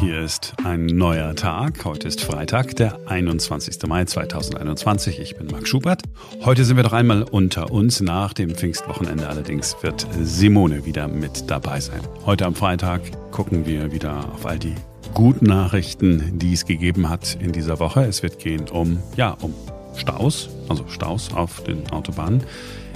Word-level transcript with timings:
Hier 0.00 0.20
ist 0.20 0.54
ein 0.62 0.86
neuer 0.86 1.34
Tag. 1.34 1.84
Heute 1.84 2.06
ist 2.06 2.20
Freitag, 2.20 2.76
der 2.76 3.00
21. 3.08 3.84
Mai 3.88 4.04
2021. 4.04 5.18
Ich 5.18 5.34
bin 5.34 5.48
Marc 5.48 5.66
Schubert. 5.66 6.02
Heute 6.44 6.64
sind 6.64 6.76
wir 6.76 6.84
noch 6.84 6.92
einmal 6.92 7.24
unter 7.24 7.72
uns. 7.72 8.00
Nach 8.00 8.32
dem 8.32 8.54
Pfingstwochenende 8.54 9.28
allerdings 9.28 9.76
wird 9.82 10.06
Simone 10.22 10.86
wieder 10.86 11.08
mit 11.08 11.50
dabei 11.50 11.80
sein. 11.80 12.00
Heute 12.24 12.46
am 12.46 12.54
Freitag 12.54 13.00
gucken 13.32 13.66
wir 13.66 13.90
wieder 13.90 14.32
auf 14.32 14.46
all 14.46 14.60
die 14.60 14.76
guten 15.14 15.46
Nachrichten, 15.46 16.38
die 16.38 16.52
es 16.52 16.64
gegeben 16.64 17.08
hat 17.08 17.36
in 17.40 17.50
dieser 17.50 17.80
Woche. 17.80 18.04
Es 18.04 18.22
wird 18.22 18.38
gehen 18.38 18.68
um, 18.68 19.02
ja, 19.16 19.36
um 19.40 19.52
Staus, 19.96 20.48
also 20.68 20.86
Staus 20.86 21.34
auf 21.34 21.64
den 21.64 21.90
Autobahnen. 21.90 22.44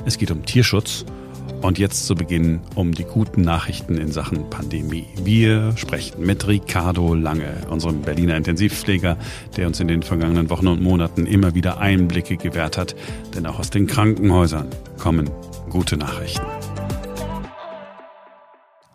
Es 0.05 0.19
geht 0.19 0.31
um 0.31 0.45
Tierschutz 0.45 1.05
und 1.63 1.79
jetzt 1.79 2.07
zu 2.07 2.15
Beginn 2.15 2.61
um 2.75 2.93
die 2.93 3.05
guten 3.05 3.43
Nachrichten 3.43 3.97
in 3.97 4.11
Sachen 4.11 4.51
Pandemie. 4.51 5.07
Wir 5.23 5.77
sprechen 5.77 6.25
mit 6.25 6.47
Ricardo 6.47 7.15
Lange, 7.15 7.55
unserem 7.71 8.03
Berliner 8.03 8.37
Intensivpfleger, 8.37 9.17
der 9.57 9.67
uns 9.69 9.81
in 9.81 9.89
den 9.89 10.03
vergangenen 10.03 10.51
Wochen 10.51 10.67
und 10.67 10.83
Monaten 10.83 11.27
immer 11.27 11.55
wieder 11.55 11.79
Einblicke 11.79 12.37
gewährt 12.37 12.77
hat. 12.77 12.95
Denn 13.35 13.47
auch 13.47 13.59
aus 13.59 13.71
den 13.71 13.87
Krankenhäusern 13.87 14.69
kommen 14.99 15.31
gute 15.71 15.97
Nachrichten. 15.97 16.45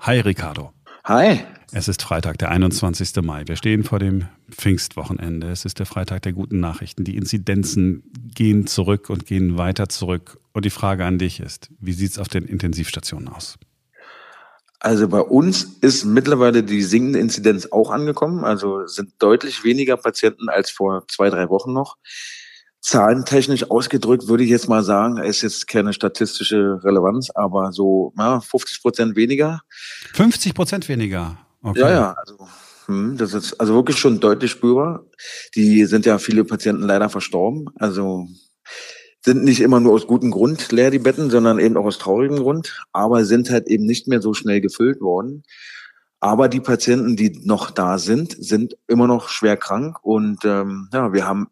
Hi 0.02 0.20
Ricardo. 0.20 0.72
Hi. 1.06 1.40
Es 1.74 1.90
ist 1.90 2.02
Freitag, 2.02 2.38
der 2.38 2.50
21. 2.50 3.22
Mai. 3.22 3.44
Wir 3.46 3.58
stehen 3.58 3.84
vor 3.84 4.00
dem 4.00 4.26
Pfingstwochenende. 4.50 5.50
Es 5.50 5.66
ist 5.66 5.80
der 5.80 5.86
Freitag 5.86 6.22
der 6.22 6.32
guten 6.32 6.62
Nachrichten. 6.62 7.04
Die 7.04 7.18
Inzidenzen 7.18 8.04
gehen 8.34 8.68
zurück 8.68 9.10
und 9.10 9.26
gehen 9.26 9.58
weiter 9.58 9.90
zurück. 9.90 10.40
Und 10.54 10.64
die 10.64 10.70
Frage 10.70 11.04
an 11.04 11.18
dich 11.18 11.42
ist, 11.42 11.70
wie 11.80 11.92
sieht 11.92 12.12
es 12.12 12.20
auf 12.20 12.30
den 12.30 12.46
Intensivstationen 12.46 13.28
aus? 13.28 13.58
Also 14.80 15.10
bei 15.10 15.20
uns 15.20 15.64
ist 15.82 16.06
mittlerweile 16.06 16.64
die 16.64 16.84
sinkende 16.84 17.20
Inzidenz 17.20 17.68
auch 17.70 17.92
angekommen. 17.92 18.46
Also 18.46 18.88
sind 18.88 19.12
deutlich 19.20 19.66
weniger 19.66 19.98
Patienten 19.98 20.48
als 20.48 20.72
vor 20.72 21.06
zwei, 21.10 21.30
drei 21.30 21.50
Wochen 21.50 21.74
noch. 21.74 21.98
Zahlentechnisch 22.80 23.70
ausgedrückt 23.70 24.30
würde 24.30 24.46
ich 24.46 24.50
jetzt 24.50 24.70
mal 24.70 24.84
sagen, 24.84 25.18
ist 25.18 25.42
jetzt 25.42 25.68
keine 25.68 25.92
statistische 25.92 26.80
Relevanz, 26.84 27.30
aber 27.32 27.74
so 27.74 28.14
ja, 28.18 28.40
50 28.40 28.82
Prozent 28.82 29.16
weniger. 29.18 29.62
50 30.14 30.54
Prozent 30.54 30.88
weniger? 30.88 31.38
Okay. 31.64 31.80
Ja, 31.80 31.90
ja. 31.90 32.14
Also, 32.14 32.48
hm, 32.86 33.18
das 33.18 33.34
ist 33.34 33.60
also 33.60 33.74
wirklich 33.74 33.98
schon 33.98 34.20
deutlich 34.20 34.52
spürbar. 34.52 35.06
Die 35.56 35.86
sind 35.86 36.06
ja 36.06 36.18
viele 36.20 36.44
Patienten 36.44 36.84
leider 36.84 37.10
verstorben. 37.10 37.70
Also 37.76 38.28
sind 39.26 39.44
nicht 39.44 39.60
immer 39.62 39.80
nur 39.80 39.94
aus 39.94 40.08
gutem 40.08 40.32
Grund 40.32 40.72
leer 40.72 40.92
die 40.92 41.00
Betten, 41.00 41.30
sondern 41.30 41.60
eben 41.60 41.76
auch 41.78 41.86
aus 41.86 41.98
traurigem 41.98 42.38
Grund, 42.38 42.86
aber 42.94 43.26
sind 43.26 43.50
halt 43.50 43.68
eben 43.68 43.86
nicht 43.86 44.08
mehr 44.08 44.22
so 44.22 44.34
schnell 44.34 44.62
gefüllt 44.62 45.02
worden. 45.02 45.44
Aber 46.20 46.48
die 46.50 46.62
Patienten, 46.62 47.16
die 47.16 47.42
noch 47.44 47.70
da 47.72 47.98
sind, 48.00 48.36
sind 48.40 48.78
immer 48.88 49.08
noch 49.08 49.30
schwer 49.30 49.58
krank 49.58 49.98
und 50.04 50.46
ähm, 50.46 50.90
ja, 50.94 51.14
wir 51.14 51.28
haben 51.28 51.48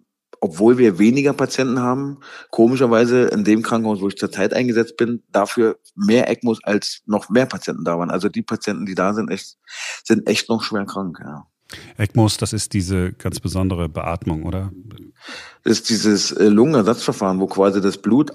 obwohl 0.45 0.77
wir 0.77 0.99
weniger 0.99 1.33
Patienten 1.33 1.79
haben, 1.79 2.19
komischerweise 2.51 3.23
in 3.23 3.43
dem 3.43 3.63
Krankenhaus, 3.63 3.99
wo 3.99 4.09
ich 4.09 4.15
zurzeit 4.15 4.53
eingesetzt 4.53 4.95
bin, 4.95 5.23
dafür 5.31 5.79
mehr 5.95 6.29
ECMOs 6.29 6.63
als 6.63 7.01
noch 7.07 7.29
mehr 7.29 7.47
Patienten 7.47 7.83
da 7.83 7.97
waren. 7.97 8.11
Also 8.11 8.29
die 8.29 8.43
Patienten, 8.43 8.85
die 8.85 8.93
da 8.93 9.15
sind, 9.15 9.31
echt, 9.31 9.57
sind 10.03 10.29
echt 10.29 10.47
noch 10.47 10.61
schwer 10.61 10.85
krank, 10.85 11.17
ja. 11.19 11.47
ECMOS, 11.97 12.37
das 12.37 12.53
ist 12.53 12.73
diese 12.73 13.13
ganz 13.13 13.39
besondere 13.39 13.89
Beatmung, 13.89 14.43
oder? 14.43 14.71
Das 15.63 15.79
ist 15.79 15.89
dieses 15.89 16.31
äh, 16.31 16.47
Lungenersatzverfahren, 16.47 17.39
wo 17.39 17.47
quasi 17.47 17.81
das 17.81 17.97
Blut 17.97 18.31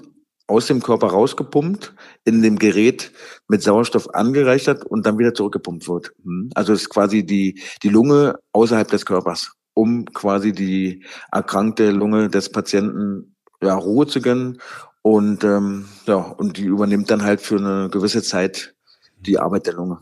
aus 0.47 0.67
dem 0.67 0.83
Körper 0.83 1.07
rausgepumpt, 1.07 1.93
in 2.25 2.41
dem 2.41 2.59
Gerät 2.59 3.13
mit 3.47 3.63
Sauerstoff 3.63 4.13
angereichert 4.13 4.85
und 4.85 5.05
dann 5.05 5.17
wieder 5.17 5.33
zurückgepumpt 5.33 5.87
wird. 5.87 6.11
Hm. 6.25 6.49
Also 6.55 6.73
es 6.73 6.81
ist 6.81 6.89
quasi 6.89 7.25
die, 7.25 7.61
die 7.83 7.89
Lunge 7.89 8.37
außerhalb 8.51 8.89
des 8.89 9.05
Körpers 9.05 9.53
um 9.73 10.05
quasi 10.05 10.51
die 10.51 11.05
erkrankte 11.31 11.91
Lunge 11.91 12.29
des 12.29 12.51
Patienten 12.51 13.35
ja, 13.61 13.75
Ruhe 13.75 14.07
zu 14.07 14.21
gönnen. 14.21 14.59
Und 15.01 15.43
ähm, 15.43 15.87
ja, 16.05 16.15
und 16.15 16.57
die 16.57 16.65
übernimmt 16.65 17.09
dann 17.09 17.23
halt 17.23 17.41
für 17.41 17.57
eine 17.57 17.89
gewisse 17.89 18.21
Zeit 18.21 18.75
die 19.17 19.39
Arbeit 19.39 19.67
der 19.67 19.73
Lunge. 19.73 19.99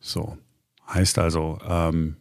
So. 0.00 0.38
Heißt 0.88 1.18
also, 1.18 1.58
ähm, 1.66 2.16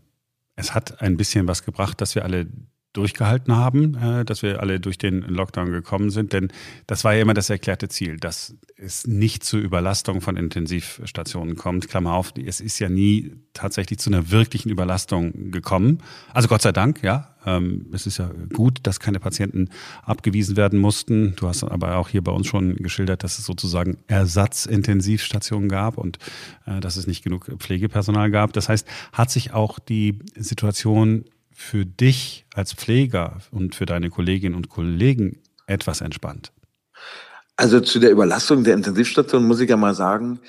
es 0.56 0.74
hat 0.74 1.02
ein 1.02 1.18
bisschen 1.18 1.48
was 1.48 1.64
gebracht, 1.64 2.02
dass 2.02 2.16
wir 2.16 2.24
alle 2.24 2.48
durchgehalten 2.96 3.56
haben, 3.56 3.96
äh, 3.96 4.26
dass 4.26 4.42
wir 4.42 4.62
alle 4.62 4.80
durch 4.80 4.98
den 4.98 5.22
Lockdown 5.22 5.72
gekommen 5.72 6.10
sind. 6.10 6.34
Denn 6.34 6.50
das 6.88 7.04
war 7.04 7.14
ja 7.14 7.22
immer 7.22 7.34
das 7.34 7.50
erklärte 7.50 7.90
Ziel, 7.90 8.18
dass 8.18 8.56
es 8.78 9.08
nicht 9.08 9.44
zur 9.44 9.60
Überlastung 9.60 10.22
von 10.22 10.38
Intensivstationen 10.38 11.56
kommt. 11.56 11.88
Klammer 11.88 12.14
auf, 12.14 12.34
es 12.38 12.62
ist 12.62 12.80
ja 12.80 12.90
nie 12.90 13.34
tatsächlich 13.54 14.00
zu 14.00 14.10
einer 14.10 14.32
wirklichen 14.32 14.70
Überlastung 14.70 15.52
gekommen. 15.52 16.00
Also 16.34 16.48
Gott 16.48 16.62
sei 16.62 16.72
Dank, 16.72 17.04
ja. 17.04 17.36
Ähm, 17.46 17.88
es 17.94 18.08
ist 18.08 18.18
ja 18.18 18.32
gut, 18.54 18.80
dass 18.84 19.00
keine 19.00 19.20
Patienten 19.20 19.70
abgewiesen 20.04 20.58
werden 20.58 20.80
mussten. 20.80 21.36
Du 21.36 21.48
hast 21.48 21.64
aber 21.64 21.98
auch 21.98 22.10
hier 22.10 22.24
bei 22.24 22.32
uns 22.32 22.48
schon 22.48 22.76
geschildert, 22.78 23.24
dass 23.24 23.38
es 23.38 23.46
sozusagen 23.46 23.98
Ersatzintensivstationen 24.08 25.70
gab 25.70 25.98
und 25.98 26.18
äh, 26.66 26.80
dass 26.80 26.98
es 26.98 27.08
nicht 27.08 27.24
genug 27.24 27.52
Pflegepersonal 27.60 28.32
gab. 28.32 28.54
Das 28.54 28.70
heißt, 28.70 28.88
hat 29.14 29.30
sich 29.30 29.54
auch 29.54 29.80
die 29.80 30.20
Situation 30.36 31.26
für 31.56 31.86
dich 31.86 32.46
als 32.54 32.74
Pfleger 32.74 33.40
und 33.50 33.74
für 33.74 33.86
deine 33.86 34.10
Kolleginnen 34.10 34.56
und 34.56 34.70
Kollegen 34.70 35.42
etwas 35.66 36.02
entspannt? 36.02 36.52
Also 37.56 37.80
zu 37.80 38.00
der 38.00 38.12
Überlastung 38.12 38.66
der 38.66 38.74
Intensivstation 38.74 39.48
muss 39.48 39.62
ich 39.62 39.70
ja 39.70 39.78
mal 39.78 39.96
sagen, 39.96 40.40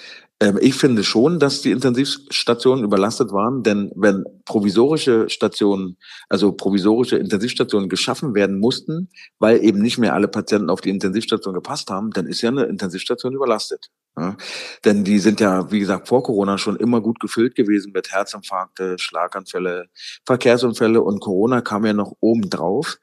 ich 0.61 0.75
finde 0.75 1.03
schon, 1.03 1.39
dass 1.39 1.63
die 1.63 1.71
Intensivstationen 1.71 2.85
überlastet 2.85 3.33
waren, 3.33 3.63
denn 3.63 3.91
wenn 3.95 4.25
provisorische 4.45 5.31
Stationen, 5.31 5.97
also 6.29 6.53
provisorische 6.53 7.17
Intensivstationen 7.17 7.89
geschaffen 7.89 8.35
werden 8.35 8.59
mussten, 8.59 9.09
weil 9.39 9.65
eben 9.65 9.81
nicht 9.81 9.97
mehr 9.97 10.13
alle 10.13 10.29
Patienten 10.29 10.69
auf 10.69 10.83
die 10.83 10.91
Intensivstation 10.91 11.55
gepasst 11.55 11.89
haben, 11.89 12.11
dann 12.11 12.27
ist 12.27 12.43
ja 12.43 12.51
eine 12.51 12.65
Intensivstation 12.65 13.33
überlastet. 13.33 13.91
Ja? 14.19 14.37
Denn 14.85 15.05
die 15.05 15.21
sind 15.21 15.41
ja, 15.41 15.71
wie 15.71 15.81
gesagt, 15.81 16.09
vor 16.09 16.23
Corona 16.23 16.59
schon 16.59 16.77
immer 16.77 17.01
gut 17.01 17.19
gefüllt 17.19 17.55
gewesen 17.55 17.93
mit 17.93 18.13
Herzinfarkte, 18.13 18.99
Schlaganfälle, 18.99 19.87
Verkehrsunfälle 20.27 21.01
und 21.01 21.21
Corona 21.21 21.63
kam 21.63 21.87
ja 21.87 21.95
noch 21.95 22.13
oben 22.21 22.51
drauf. 22.51 22.99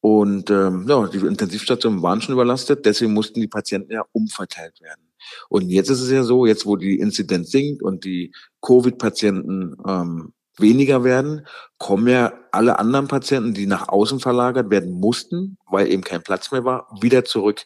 Und 0.00 0.50
ähm, 0.50 0.86
ja, 0.88 1.06
die 1.08 1.18
Intensivstationen 1.18 2.02
waren 2.02 2.20
schon 2.22 2.32
überlastet, 2.32 2.86
deswegen 2.86 3.12
mussten 3.12 3.40
die 3.40 3.48
Patienten 3.48 3.92
ja 3.92 4.02
umverteilt 4.12 4.80
werden. 4.80 5.12
Und 5.48 5.68
jetzt 5.68 5.90
ist 5.90 6.00
es 6.00 6.10
ja 6.10 6.22
so, 6.22 6.46
jetzt 6.46 6.64
wo 6.64 6.76
die 6.76 6.98
Inzidenz 6.98 7.50
sinkt 7.50 7.82
und 7.82 8.04
die 8.04 8.32
Covid-Patienten 8.62 9.76
ähm, 9.86 10.32
weniger 10.56 11.04
werden, 11.04 11.46
kommen 11.78 12.08
ja 12.08 12.32
alle 12.52 12.78
anderen 12.78 13.08
Patienten, 13.08 13.54
die 13.54 13.66
nach 13.66 13.88
außen 13.88 14.20
verlagert 14.20 14.70
werden 14.70 14.92
mussten, 14.92 15.58
weil 15.70 15.90
eben 15.90 16.02
kein 16.02 16.22
Platz 16.22 16.50
mehr 16.50 16.64
war, 16.64 16.88
wieder 17.00 17.24
zurück. 17.24 17.62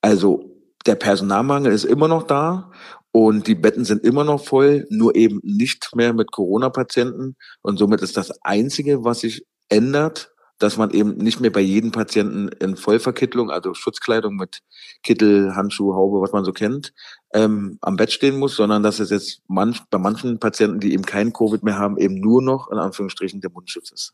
Also 0.00 0.50
der 0.86 0.94
Personalmangel 0.94 1.72
ist 1.72 1.84
immer 1.84 2.08
noch 2.08 2.24
da 2.24 2.70
und 3.12 3.46
die 3.46 3.54
Betten 3.54 3.84
sind 3.84 4.04
immer 4.04 4.24
noch 4.24 4.44
voll, 4.44 4.86
nur 4.90 5.14
eben 5.14 5.40
nicht 5.42 5.94
mehr 5.94 6.12
mit 6.12 6.32
Corona-Patienten. 6.32 7.36
Und 7.62 7.78
somit 7.78 8.00
ist 8.00 8.16
das 8.16 8.32
Einzige, 8.42 9.04
was 9.04 9.20
sich 9.20 9.46
ändert, 9.68 10.33
dass 10.58 10.76
man 10.76 10.90
eben 10.90 11.16
nicht 11.16 11.40
mehr 11.40 11.50
bei 11.50 11.60
jedem 11.60 11.90
Patienten 11.90 12.48
in 12.48 12.76
Vollverkittlung, 12.76 13.50
also 13.50 13.74
Schutzkleidung 13.74 14.36
mit 14.36 14.60
Kittel, 15.02 15.54
Handschuh, 15.54 15.94
Haube, 15.94 16.20
was 16.20 16.32
man 16.32 16.44
so 16.44 16.52
kennt, 16.52 16.92
ähm, 17.32 17.78
am 17.80 17.96
Bett 17.96 18.12
stehen 18.12 18.38
muss, 18.38 18.56
sondern 18.56 18.82
dass 18.82 19.00
es 19.00 19.10
jetzt 19.10 19.42
manch, 19.48 19.80
bei 19.90 19.98
manchen 19.98 20.38
Patienten, 20.38 20.80
die 20.80 20.92
eben 20.92 21.04
kein 21.04 21.32
Covid 21.32 21.62
mehr 21.62 21.78
haben, 21.78 21.98
eben 21.98 22.20
nur 22.20 22.42
noch 22.42 22.70
in 22.70 22.78
Anführungsstrichen 22.78 23.40
der 23.40 23.50
Mundschutz 23.50 23.90
ist. 23.90 24.12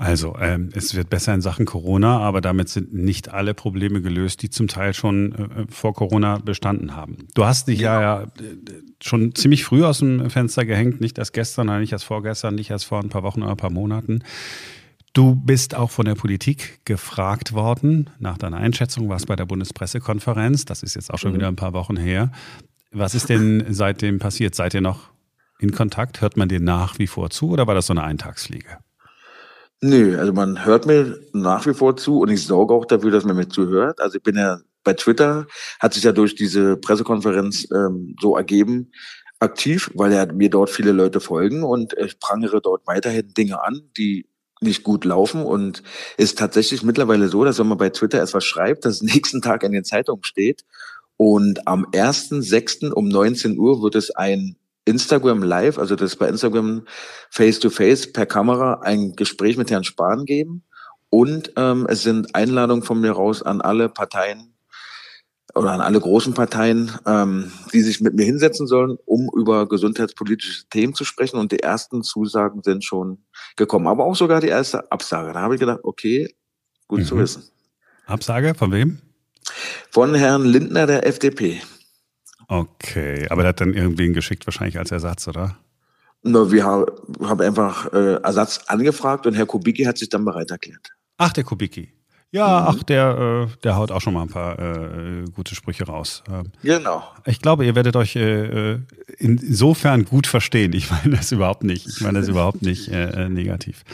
Also, 0.00 0.34
ähm, 0.40 0.70
es 0.72 0.94
wird 0.94 1.10
besser 1.10 1.34
in 1.34 1.42
Sachen 1.42 1.66
Corona, 1.66 2.20
aber 2.20 2.40
damit 2.40 2.70
sind 2.70 2.94
nicht 2.94 3.28
alle 3.28 3.52
Probleme 3.52 4.00
gelöst, 4.00 4.40
die 4.40 4.48
zum 4.48 4.66
Teil 4.66 4.94
schon 4.94 5.32
äh, 5.34 5.66
vor 5.68 5.92
Corona 5.92 6.38
bestanden 6.38 6.96
haben. 6.96 7.28
Du 7.34 7.44
hast 7.44 7.68
dich 7.68 7.80
ja, 7.80 8.00
ja, 8.00 8.22
ja 8.22 8.26
schon 9.02 9.34
ziemlich 9.34 9.62
früh 9.62 9.84
aus 9.84 9.98
dem 9.98 10.30
Fenster 10.30 10.64
gehängt, 10.64 11.02
nicht 11.02 11.18
erst 11.18 11.34
gestern, 11.34 11.78
nicht 11.80 11.92
erst 11.92 12.06
vorgestern, 12.06 12.54
nicht 12.54 12.70
erst 12.70 12.86
vor 12.86 12.98
ein 13.02 13.10
paar 13.10 13.22
Wochen 13.22 13.42
oder 13.42 13.50
ein 13.50 13.58
paar 13.58 13.70
Monaten. 13.70 14.24
Du 15.12 15.34
bist 15.34 15.74
auch 15.74 15.90
von 15.90 16.06
der 16.06 16.14
Politik 16.14 16.80
gefragt 16.86 17.52
worden 17.52 18.08
nach 18.18 18.38
deiner 18.38 18.56
Einschätzung, 18.56 19.10
warst 19.10 19.26
bei 19.26 19.36
der 19.36 19.44
Bundespressekonferenz, 19.44 20.64
das 20.64 20.82
ist 20.82 20.94
jetzt 20.94 21.12
auch 21.12 21.18
schon 21.18 21.32
mhm. 21.32 21.36
wieder 21.36 21.48
ein 21.48 21.56
paar 21.56 21.74
Wochen 21.74 21.98
her. 21.98 22.32
Was 22.90 23.14
ist 23.14 23.28
denn 23.28 23.66
seitdem 23.70 24.18
passiert? 24.18 24.54
Seid 24.54 24.72
ihr 24.72 24.80
noch 24.80 25.10
in 25.58 25.72
Kontakt? 25.72 26.22
Hört 26.22 26.38
man 26.38 26.48
dir 26.48 26.58
nach 26.58 26.98
wie 26.98 27.06
vor 27.06 27.28
zu 27.28 27.50
oder 27.50 27.66
war 27.66 27.74
das 27.74 27.88
so 27.88 27.92
eine 27.92 28.02
Eintagsfliege? 28.02 28.78
Nö, 29.82 30.18
also 30.18 30.32
man 30.34 30.64
hört 30.66 30.84
mir 30.84 31.18
nach 31.32 31.66
wie 31.66 31.72
vor 31.72 31.96
zu 31.96 32.20
und 32.20 32.28
ich 32.28 32.44
sorge 32.44 32.74
auch 32.74 32.84
dafür, 32.84 33.10
dass 33.10 33.24
man 33.24 33.36
mir 33.36 33.48
zuhört. 33.48 33.98
Also 34.00 34.18
ich 34.18 34.22
bin 34.22 34.36
ja 34.36 34.58
bei 34.84 34.92
Twitter, 34.92 35.46
hat 35.78 35.94
sich 35.94 36.02
ja 36.04 36.12
durch 36.12 36.34
diese 36.34 36.76
Pressekonferenz 36.76 37.66
ähm, 37.74 38.14
so 38.20 38.36
ergeben, 38.36 38.92
aktiv, 39.38 39.90
weil 39.94 40.12
ja 40.12 40.26
mir 40.26 40.50
dort 40.50 40.68
viele 40.68 40.92
Leute 40.92 41.20
folgen 41.20 41.62
und 41.62 41.94
ich 41.94 42.18
prangere 42.20 42.60
dort 42.60 42.86
weiterhin 42.86 43.32
Dinge 43.32 43.62
an, 43.62 43.80
die 43.96 44.26
nicht 44.60 44.82
gut 44.82 45.06
laufen 45.06 45.42
und 45.44 45.82
ist 46.18 46.38
tatsächlich 46.38 46.82
mittlerweile 46.82 47.28
so, 47.28 47.44
dass 47.44 47.58
wenn 47.58 47.68
man 47.68 47.78
bei 47.78 47.88
Twitter 47.88 48.22
etwas 48.22 48.44
schreibt, 48.44 48.84
das 48.84 49.00
nächsten 49.02 49.40
Tag 49.40 49.62
in 49.62 49.72
den 49.72 49.84
Zeitungen 49.84 50.24
steht 50.24 50.64
und 51.16 51.66
am 51.66 51.86
1.6. 51.86 52.90
um 52.90 53.08
19 53.08 53.58
Uhr 53.58 53.82
wird 53.82 53.94
es 53.94 54.10
ein 54.10 54.56
Instagram 54.90 55.42
Live, 55.42 55.78
also 55.78 55.96
das 55.96 56.16
bei 56.16 56.28
Instagram 56.28 56.86
Face 57.30 57.58
to 57.58 57.70
Face 57.70 58.12
per 58.12 58.26
Kamera 58.26 58.80
ein 58.82 59.16
Gespräch 59.16 59.56
mit 59.56 59.70
Herrn 59.70 59.84
Spahn 59.84 60.24
geben. 60.24 60.64
Und 61.08 61.52
ähm, 61.56 61.86
es 61.88 62.02
sind 62.02 62.34
Einladungen 62.34 62.84
von 62.84 63.00
mir 63.00 63.12
raus 63.12 63.42
an 63.42 63.60
alle 63.60 63.88
Parteien 63.88 64.54
oder 65.54 65.72
an 65.72 65.80
alle 65.80 66.00
großen 66.00 66.34
Parteien, 66.34 66.92
ähm, 67.06 67.50
die 67.72 67.82
sich 67.82 68.00
mit 68.00 68.14
mir 68.14 68.24
hinsetzen 68.24 68.66
sollen, 68.66 68.96
um 69.04 69.28
über 69.36 69.68
gesundheitspolitische 69.68 70.68
Themen 70.68 70.94
zu 70.94 71.04
sprechen. 71.04 71.38
Und 71.38 71.52
die 71.52 71.60
ersten 71.60 72.02
Zusagen 72.02 72.62
sind 72.62 72.84
schon 72.84 73.24
gekommen, 73.56 73.88
aber 73.88 74.04
auch 74.04 74.14
sogar 74.14 74.40
die 74.40 74.48
erste 74.48 74.90
Absage. 74.92 75.32
Da 75.32 75.40
habe 75.40 75.54
ich 75.54 75.60
gedacht, 75.60 75.80
okay, 75.82 76.34
gut 76.86 77.00
mhm. 77.00 77.04
zu 77.04 77.18
wissen. 77.18 77.42
Absage 78.06 78.54
von 78.54 78.72
wem? 78.72 79.00
Von 79.90 80.14
Herrn 80.14 80.44
Lindner 80.44 80.86
der 80.86 81.06
FDP. 81.06 81.60
Okay, 82.50 83.28
aber 83.30 83.42
der 83.42 83.50
hat 83.50 83.60
dann 83.60 83.74
irgendwen 83.74 84.12
geschickt, 84.12 84.44
wahrscheinlich 84.44 84.76
als 84.76 84.90
Ersatz, 84.90 85.28
oder? 85.28 85.56
Na, 86.24 86.50
wir 86.50 86.64
haben 86.64 87.40
einfach 87.40 87.92
äh, 87.92 88.14
Ersatz 88.14 88.58
angefragt 88.66 89.24
und 89.28 89.34
Herr 89.34 89.46
Kubicki 89.46 89.84
hat 89.84 89.98
sich 89.98 90.08
dann 90.08 90.24
bereit 90.24 90.50
erklärt. 90.50 90.90
Ach, 91.16 91.32
der 91.32 91.44
Kubicki. 91.44 91.92
Ja, 92.32 92.60
mhm. 92.60 92.66
ach, 92.68 92.82
der, 92.84 93.48
äh, 93.48 93.62
der 93.64 93.76
haut 93.76 93.90
auch 93.90 94.00
schon 94.00 94.14
mal 94.14 94.22
ein 94.22 94.28
paar 94.28 94.58
äh, 94.58 95.24
gute 95.34 95.54
Sprüche 95.54 95.84
raus. 95.84 96.22
Ähm, 96.30 96.52
genau. 96.62 97.02
Ich 97.26 97.40
glaube, 97.40 97.66
ihr 97.66 97.74
werdet 97.74 97.96
euch 97.96 98.14
äh, 98.14 98.78
insofern 99.18 100.04
gut 100.04 100.26
verstehen. 100.26 100.72
Ich 100.72 100.90
meine 100.90 101.16
das 101.16 101.32
überhaupt 101.32 101.64
nicht. 101.64 101.88
Ich 101.88 102.00
meine 102.00 102.20
das 102.20 102.28
überhaupt 102.28 102.62
nicht 102.62 102.88
äh, 102.88 103.28
negativ. 103.28 103.84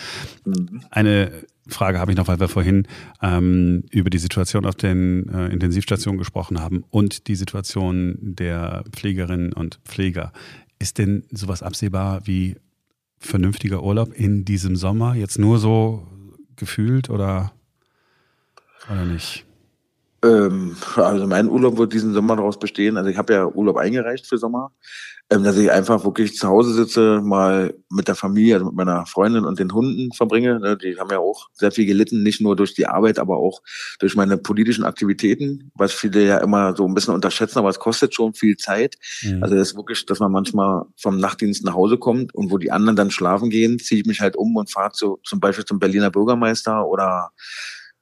Mhm. 0.45 0.83
Eine 0.91 1.33
Frage 1.69 1.99
habe 1.99 2.13
ich 2.13 2.17
noch, 2.17 2.29
weil 2.29 2.39
wir 2.39 2.49
vorhin 2.49 2.87
ähm, 3.23 3.85
über 3.91 4.11
die 4.11 4.19
Situation 4.19 4.67
auf 4.67 4.77
den 4.77 5.29
äh, 5.29 5.49
Intensivstationen 5.49 6.19
gesprochen 6.19 6.61
haben 6.61 6.85
und 6.91 7.27
die 7.29 7.35
Situation 7.35 8.19
der 8.21 8.85
Pflegerinnen 8.93 9.53
und 9.53 9.81
Pfleger. 9.85 10.33
Ist 10.79 10.99
denn 10.99 11.25
sowas 11.31 11.63
absehbar 11.63 12.21
wie 12.27 12.57
vernünftiger 13.19 13.83
Urlaub 13.83 14.13
in 14.13 14.45
diesem 14.45 14.77
Sommer? 14.77 15.15
Jetzt 15.15 15.39
nur 15.39 15.59
so 15.59 16.07
gefühlt 16.55 17.11
oder, 17.11 17.53
oder 18.91 19.05
nicht? 19.05 19.45
Ähm, 20.25 20.77
also 20.97 21.27
mein 21.27 21.49
Urlaub 21.49 21.79
wird 21.79 21.93
diesen 21.93 22.15
Sommer 22.15 22.37
daraus 22.37 22.59
bestehen. 22.59 22.97
Also 22.97 23.11
ich 23.11 23.17
habe 23.17 23.33
ja 23.33 23.47
Urlaub 23.47 23.77
eingereicht 23.77 24.27
für 24.27 24.39
Sommer 24.39 24.73
ähm, 25.29 25.43
dass 25.43 25.57
ich 25.57 25.71
einfach 25.71 26.05
wirklich 26.05 26.37
zu 26.37 26.47
Hause 26.47 26.73
sitze, 26.73 27.21
mal 27.23 27.75
mit 27.91 28.07
der 28.07 28.15
Familie, 28.15 28.55
also 28.55 28.67
mit 28.67 28.77
meiner 28.77 29.07
Freundin 29.07 29.45
und 29.45 29.59
den 29.59 29.73
Hunden 29.73 30.13
verbringe. 30.13 30.61
Ne, 30.61 30.77
die 30.77 30.99
haben 30.99 31.11
ja 31.11 31.19
auch 31.19 31.49
sehr 31.53 31.73
viel 31.73 31.85
gelitten, 31.85 32.23
nicht 32.23 32.41
nur 32.41 32.55
durch 32.55 32.75
die 32.75 32.87
Arbeit, 32.87 33.19
aber 33.19 33.37
auch 33.37 33.61
durch 33.99 34.15
meine 34.15 34.37
politischen 34.37 34.85
Aktivitäten, 34.85 35.73
was 35.75 35.93
viele 35.93 36.25
ja 36.25 36.39
immer 36.39 36.77
so 36.77 36.87
ein 36.87 36.95
bisschen 36.95 37.15
unterschätzen, 37.15 37.59
aber 37.59 37.71
es 37.71 37.81
kostet 37.81 38.15
schon 38.15 38.35
viel 38.35 38.57
Zeit. 38.57 38.97
Mhm. 39.23 39.43
Also 39.43 39.57
das 39.57 39.71
ist 39.71 39.77
wirklich, 39.77 40.07
dass 40.07 40.21
man 40.21 40.31
manchmal 40.31 40.85
vom 40.97 41.19
Nachtdienst 41.19 41.65
nach 41.65 41.75
Hause 41.75 41.99
kommt 41.99 42.33
und 42.33 42.53
wo 42.53 42.59
die 42.59 42.71
anderen 42.71 42.95
dann 42.95 43.11
schlafen 43.11 43.51
gehen, 43.51 43.81
ziehe 43.81 44.03
ich 44.03 44.07
mich 44.07 44.21
halt 44.21 44.37
um 44.37 44.55
und 44.55 44.71
fahre 44.71 44.93
zu, 44.93 45.19
zum 45.25 45.41
Beispiel 45.41 45.65
zum 45.65 45.81
Berliner 45.81 46.11
Bürgermeister 46.11 46.87
oder 46.87 47.33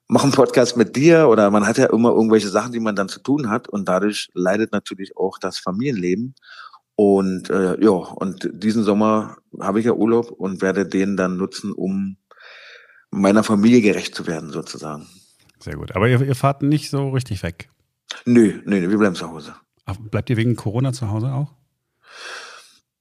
mache 0.08 0.24
einen 0.24 0.32
Podcast 0.32 0.76
mit 0.76 0.96
dir 0.96 1.28
oder 1.28 1.50
man 1.50 1.66
hat 1.66 1.78
ja 1.78 1.86
immer 1.86 2.10
irgendwelche 2.10 2.48
Sachen, 2.48 2.72
die 2.72 2.80
man 2.80 2.96
dann 2.96 3.08
zu 3.08 3.20
tun 3.20 3.50
hat 3.50 3.68
und 3.68 3.88
dadurch 3.88 4.30
leidet 4.34 4.72
natürlich 4.72 5.16
auch 5.16 5.38
das 5.38 5.58
Familienleben. 5.58 6.34
Und 6.96 7.50
äh, 7.50 7.82
ja, 7.82 7.90
und 7.90 8.48
diesen 8.52 8.84
Sommer 8.84 9.36
habe 9.60 9.80
ich 9.80 9.86
ja 9.86 9.92
Urlaub 9.92 10.30
und 10.30 10.62
werde 10.62 10.86
den 10.86 11.16
dann 11.16 11.36
nutzen, 11.36 11.72
um 11.72 12.16
meiner 13.10 13.42
Familie 13.42 13.80
gerecht 13.80 14.14
zu 14.14 14.26
werden, 14.26 14.50
sozusagen. 14.50 15.06
Sehr 15.58 15.76
gut. 15.76 15.96
Aber 15.96 16.08
ihr, 16.08 16.20
ihr 16.20 16.34
fahrt 16.34 16.62
nicht 16.62 16.90
so 16.90 17.10
richtig 17.10 17.42
weg? 17.42 17.68
Nö, 18.24 18.60
nö, 18.64 18.88
wir 18.88 18.98
bleiben 18.98 19.16
zu 19.16 19.30
Hause. 19.30 19.54
Ach, 19.86 19.96
bleibt 19.96 20.30
ihr 20.30 20.36
wegen 20.36 20.56
Corona 20.56 20.92
zu 20.92 21.10
Hause 21.10 21.32
auch? 21.32 21.52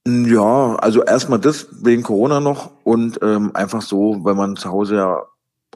Ja, 0.05 0.75
also 0.75 1.03
erstmal 1.03 1.39
das 1.39 1.67
wegen 1.83 2.03
Corona 2.03 2.39
noch 2.39 2.71
und 2.83 3.19
ähm, 3.21 3.51
einfach 3.55 3.81
so, 3.81 4.17
weil 4.23 4.35
man 4.35 4.57
zu 4.57 4.69
Hause 4.69 4.95
ja 4.95 5.23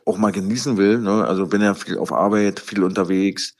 auch 0.07 0.18
mal 0.18 0.31
genießen 0.31 0.77
will. 0.77 1.00
Ne? 1.00 1.25
Also 1.25 1.48
bin 1.48 1.62
ja 1.62 1.74
viel 1.74 1.98
auf 1.98 2.12
Arbeit, 2.12 2.59
viel 2.59 2.83
unterwegs. 2.83 3.56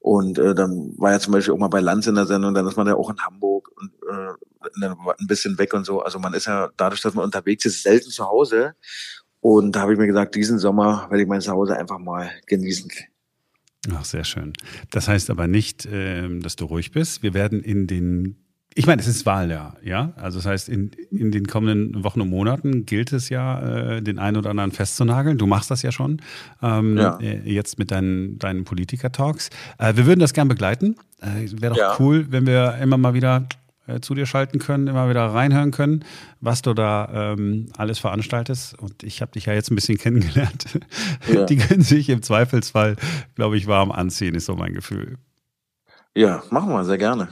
Und 0.00 0.38
äh, 0.38 0.54
dann 0.54 0.92
war 0.98 1.12
ja 1.12 1.18
zum 1.18 1.32
Beispiel 1.32 1.54
auch 1.54 1.58
mal 1.58 1.68
bei 1.68 1.80
Lanz 1.80 2.06
in 2.06 2.14
der 2.14 2.26
Sendung, 2.26 2.52
dann 2.52 2.66
ist 2.66 2.76
man 2.76 2.86
ja 2.86 2.94
auch 2.94 3.08
in 3.08 3.18
Hamburg 3.18 3.70
und 3.76 3.90
äh, 4.10 4.82
ein 4.82 5.26
bisschen 5.26 5.56
weg 5.58 5.72
und 5.72 5.86
so. 5.86 6.02
Also 6.02 6.18
man 6.18 6.34
ist 6.34 6.46
ja 6.46 6.70
dadurch, 6.76 7.00
dass 7.00 7.14
man 7.14 7.24
unterwegs 7.24 7.64
ist, 7.64 7.82
selten 7.82 8.10
zu 8.10 8.26
Hause. 8.26 8.74
Und 9.40 9.76
da 9.76 9.80
habe 9.80 9.92
ich 9.92 9.98
mir 9.98 10.06
gesagt, 10.06 10.34
diesen 10.34 10.58
Sommer 10.58 11.06
werde 11.08 11.22
ich 11.22 11.28
mein 11.28 11.40
Zuhause 11.40 11.76
einfach 11.76 11.98
mal 11.98 12.30
genießen. 12.46 12.90
Ach, 13.92 14.04
sehr 14.04 14.24
schön. 14.24 14.52
Das 14.90 15.08
heißt 15.08 15.30
aber 15.30 15.46
nicht, 15.46 15.86
äh, 15.86 16.38
dass 16.38 16.56
du 16.56 16.66
ruhig 16.66 16.92
bist. 16.92 17.22
Wir 17.22 17.32
werden 17.32 17.62
in 17.62 17.86
den 17.86 18.43
ich 18.76 18.86
meine, 18.86 19.00
es 19.00 19.06
ist 19.06 19.24
Wahljahr, 19.24 19.76
ja. 19.82 20.12
Also 20.16 20.38
das 20.38 20.46
heißt, 20.46 20.68
in, 20.68 20.90
in 21.10 21.30
den 21.30 21.46
kommenden 21.46 22.02
Wochen 22.02 22.20
und 22.20 22.28
Monaten 22.28 22.86
gilt 22.86 23.12
es 23.12 23.28
ja, 23.28 23.60
äh, 23.96 24.02
den 24.02 24.18
einen 24.18 24.36
oder 24.36 24.50
anderen 24.50 24.72
festzunageln. 24.72 25.38
Du 25.38 25.46
machst 25.46 25.70
das 25.70 25.82
ja 25.82 25.92
schon 25.92 26.20
ähm, 26.60 26.96
ja. 26.98 27.18
Äh, 27.20 27.48
jetzt 27.48 27.78
mit 27.78 27.92
deinen, 27.92 28.38
deinen 28.38 28.64
Politiker-Talks. 28.64 29.50
Äh, 29.78 29.94
wir 29.96 30.06
würden 30.06 30.18
das 30.18 30.32
gern 30.32 30.48
begleiten. 30.48 30.96
Äh, 31.20 31.48
Wäre 31.60 31.74
doch 31.74 31.78
ja. 31.78 31.96
cool, 32.00 32.26
wenn 32.30 32.46
wir 32.46 32.76
immer 32.82 32.98
mal 32.98 33.14
wieder 33.14 33.46
äh, 33.86 34.00
zu 34.00 34.14
dir 34.14 34.26
schalten 34.26 34.58
können, 34.58 34.88
immer 34.88 35.08
wieder 35.08 35.26
reinhören 35.26 35.70
können, 35.70 36.04
was 36.40 36.62
du 36.62 36.74
da 36.74 37.34
ähm, 37.34 37.66
alles 37.76 38.00
veranstaltest. 38.00 38.76
Und 38.76 39.04
ich 39.04 39.22
habe 39.22 39.30
dich 39.30 39.46
ja 39.46 39.52
jetzt 39.52 39.70
ein 39.70 39.76
bisschen 39.76 39.98
kennengelernt. 39.98 40.80
Ja. 41.32 41.44
Die 41.44 41.58
können 41.58 41.82
sich 41.82 42.08
im 42.08 42.22
Zweifelsfall, 42.22 42.96
glaube 43.36 43.56
ich, 43.56 43.68
warm 43.68 43.92
anziehen, 43.92 44.34
ist 44.34 44.46
so 44.46 44.56
mein 44.56 44.74
Gefühl. 44.74 45.18
Ja, 46.16 46.42
machen 46.50 46.70
wir 46.70 46.84
sehr 46.84 46.98
gerne. 46.98 47.28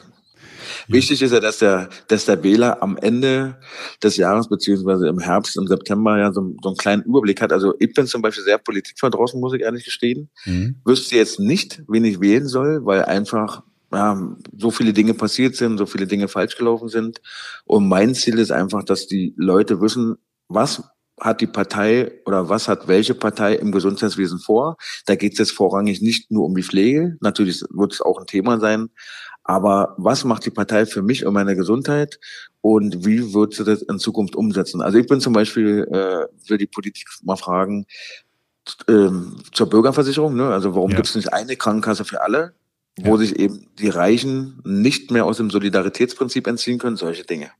Wichtig 0.89 1.23
ist 1.23 1.33
ja, 1.33 1.41
dass 1.41 1.59
der, 1.59 1.89
dass 2.09 2.25
der 2.25 2.43
Wähler 2.43 2.83
am 2.83 2.97
Ende 2.97 3.59
des 4.03 4.17
Jahres 4.17 4.49
beziehungsweise 4.49 5.09
im 5.09 5.19
Herbst, 5.19 5.57
im 5.57 5.67
September 5.67 6.19
ja 6.19 6.33
so, 6.33 6.55
so 6.63 6.69
einen 6.71 6.77
kleinen 6.77 7.03
Überblick 7.03 7.41
hat. 7.41 7.53
Also 7.53 7.75
ich 7.79 7.93
bin 7.93 8.07
zum 8.07 8.23
Beispiel 8.23 8.45
sehr 8.45 8.59
politikverdrossen, 8.59 9.41
muss 9.41 9.55
ich 9.55 9.63
ehrlich 9.63 9.85
gestehen. 9.85 10.31
Mhm. 10.45 10.77
Wüsste 10.85 11.17
jetzt 11.17 11.41
nicht, 11.41 11.83
wen 11.89 12.05
ich 12.05 12.21
wählen 12.21 12.47
soll, 12.47 12.85
weil 12.85 13.05
einfach 13.05 13.63
ja, 13.93 14.37
so 14.57 14.71
viele 14.71 14.93
Dinge 14.93 15.15
passiert 15.15 15.57
sind, 15.57 15.79
so 15.79 15.87
viele 15.87 16.07
Dinge 16.07 16.29
falsch 16.29 16.57
gelaufen 16.57 16.89
sind. 16.89 17.21
Und 17.65 17.89
mein 17.89 18.15
Ziel 18.15 18.39
ist 18.39 18.51
einfach, 18.51 18.85
dass 18.85 19.07
die 19.07 19.35
Leute 19.37 19.81
wissen, 19.81 20.17
was 20.49 20.83
hat 21.21 21.41
die 21.41 21.47
Partei 21.47 22.21
oder 22.27 22.49
was 22.49 22.69
hat 22.69 22.89
welche 22.89 23.15
Partei 23.15 23.55
im 23.55 23.71
Gesundheitswesen 23.71 24.39
vor? 24.39 24.77
Da 25.07 25.15
geht 25.15 25.35
es 25.35 25.39
jetzt 25.39 25.53
vorrangig 25.53 26.01
nicht 26.01 26.31
nur 26.31 26.45
um 26.45 26.55
die 26.55 26.63
Pflege. 26.63 27.17
Natürlich 27.21 27.63
wird 27.71 27.93
es 27.93 28.01
auch 28.01 28.19
ein 28.19 28.27
Thema 28.27 28.59
sein, 28.59 28.89
aber 29.45 29.95
was 29.99 30.25
macht 30.25 30.45
die 30.47 30.51
Partei 30.51 30.87
für 30.87 31.03
mich 31.03 31.27
und 31.27 31.35
meine 31.35 31.57
Gesundheit 31.57 32.21
und 32.61 33.05
wie 33.05 33.35
wird 33.35 33.55
sie 33.55 33.65
das 33.65 33.83
in 33.83 33.99
Zukunft 33.99 34.37
umsetzen? 34.37 34.81
Also 34.81 34.99
ich 34.99 35.07
bin 35.07 35.21
zum 35.21 35.33
Beispiel, 35.33 35.89
äh, 35.91 36.49
will 36.49 36.59
die 36.59 36.67
Politik 36.67 37.09
mal 37.23 37.37
fragen, 37.37 37.87
ähm, 38.89 39.39
zur 39.53 39.69
Bürgerversicherung, 39.69 40.37
ne? 40.37 40.49
also 40.53 40.75
warum 40.75 40.91
ja. 40.91 40.97
gibt 40.97 41.09
es 41.09 41.17
nicht 41.17 41.33
eine 41.33 41.57
Krankenkasse 41.57 42.05
für 42.05 42.23
alle, 42.23 42.55
wo 43.01 43.13
ja. 43.13 43.17
sich 43.17 43.39
eben 43.39 43.69
die 43.79 43.89
Reichen 43.89 44.61
nicht 44.65 45.11
mehr 45.11 45.25
aus 45.25 45.39
dem 45.39 45.51
Solidaritätsprinzip 45.51 46.47
entziehen 46.47 46.79
können, 46.79 46.97
solche 46.97 47.25
Dinge. 47.25 47.51